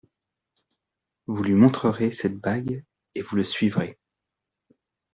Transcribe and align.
Vous 1.27 1.43
lui 1.43 1.53
montrerez 1.53 2.11
cette 2.11 2.39
bague 2.39 2.83
et 3.13 3.21
vous 3.21 3.35
le 3.35 3.43
suivrez. 3.43 3.99